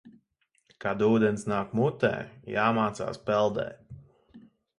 Kad 0.85 1.03
ūdens 1.07 1.45
nāk 1.51 1.75
mutē, 1.81 2.11
jāmācās 2.55 3.21
peldēt. 3.29 3.95